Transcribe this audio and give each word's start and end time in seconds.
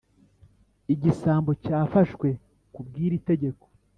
Igisambo 0.93 1.51
cyafashwe 1.63 2.27
kubw’iri 2.73 3.17
tegeko 3.29 3.65